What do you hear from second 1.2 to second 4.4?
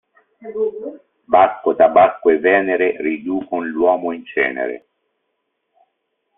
Bacco, Tabacco e Venere, riducon l'uomo in